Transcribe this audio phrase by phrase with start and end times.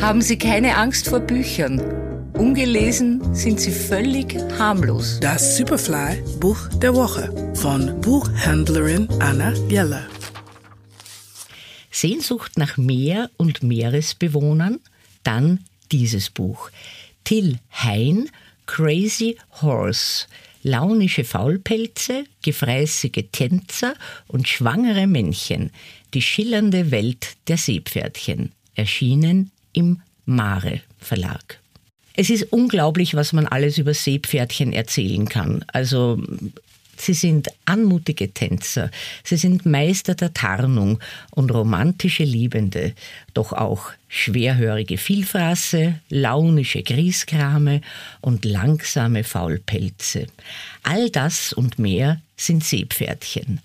[0.00, 1.78] Haben Sie keine Angst vor Büchern.
[2.32, 5.20] Ungelesen sind sie völlig harmlos.
[5.20, 10.06] Das Superfly Buch der Woche von Buchhändlerin Anna Jeller.
[11.90, 14.80] Sehnsucht nach Meer und Meeresbewohnern?
[15.22, 16.70] Dann dieses Buch.
[17.24, 18.30] Till Hein,
[18.64, 20.26] Crazy Horse.
[20.62, 23.92] Launische Faulpelze, gefräßige Tänzer
[24.28, 25.72] und schwangere Männchen.
[26.14, 28.52] Die schillernde Welt der Seepferdchen.
[28.74, 31.58] Erschienen im Mare Verlag.
[32.14, 35.64] Es ist unglaublich, was man alles über Seepferdchen erzählen kann.
[35.72, 36.22] Also
[37.00, 38.90] Sie sind anmutige Tänzer,
[39.24, 40.98] sie sind Meister der Tarnung
[41.30, 42.92] und romantische Liebende,
[43.32, 47.80] doch auch schwerhörige Vielfraße, launische Grieskrame
[48.20, 50.26] und langsame Faulpelze.
[50.82, 53.60] All das und mehr sind Seepferdchen.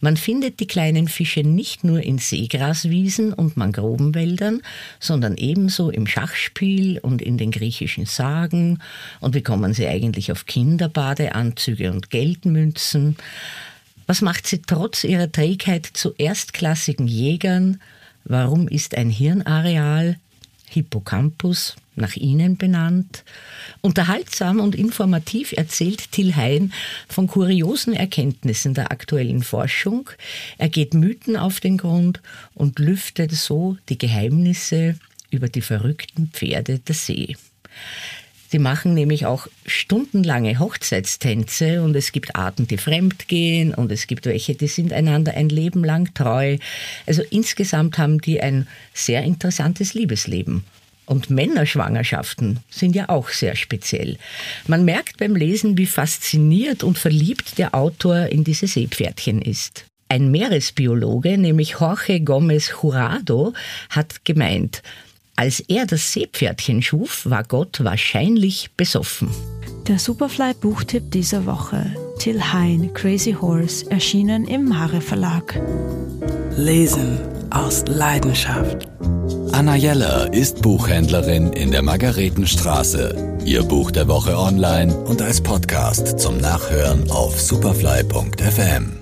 [0.00, 4.62] Man findet die kleinen Fische nicht nur in Seegraswiesen und Mangrovenwäldern,
[5.00, 8.78] sondern ebenso im Schachspiel und in den griechischen Sagen.
[9.20, 13.16] Und wie kommen sie eigentlich auf Kinderbadeanzüge und Geldmünzen?
[14.06, 17.80] Was macht sie trotz ihrer Trägheit zu erstklassigen Jägern?
[18.24, 20.18] Warum ist ein Hirnareal
[20.70, 23.24] Hippocampus nach ihnen benannt.
[23.80, 26.72] Unterhaltsam und informativ erzählt Till Hein
[27.08, 30.10] von kuriosen Erkenntnissen der aktuellen Forschung.
[30.58, 32.22] Er geht Mythen auf den Grund
[32.54, 34.96] und lüftet so die Geheimnisse
[35.30, 37.36] über die verrückten Pferde der See.
[38.50, 44.08] Sie machen nämlich auch stundenlange Hochzeitstänze und es gibt Arten, die fremd gehen und es
[44.08, 46.58] gibt welche, die sind einander ein Leben lang treu.
[47.06, 50.64] Also insgesamt haben die ein sehr interessantes Liebesleben.
[51.06, 54.16] Und Männerschwangerschaften sind ja auch sehr speziell.
[54.66, 59.84] Man merkt beim Lesen, wie fasziniert und verliebt der Autor in diese Seepferdchen ist.
[60.08, 63.52] Ein Meeresbiologe, nämlich Jorge Gomez Jurado,
[63.90, 64.82] hat gemeint,
[65.40, 69.30] als er das Seepferdchen schuf, war Gott wahrscheinlich besoffen.
[69.88, 71.96] Der Superfly Buchtipp dieser Woche.
[72.18, 75.58] Till Hein, Crazy Horse, erschienen im Mare Verlag.
[76.58, 77.18] Lesen
[77.48, 78.86] aus Leidenschaft.
[79.52, 83.38] Anna Jeller ist Buchhändlerin in der Margaretenstraße.
[83.46, 88.99] Ihr Buch der Woche online und als Podcast zum Nachhören auf superfly.fm.